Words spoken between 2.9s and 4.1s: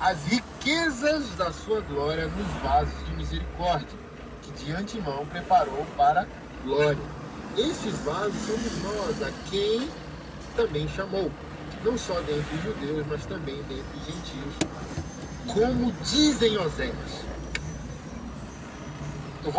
de misericórdia,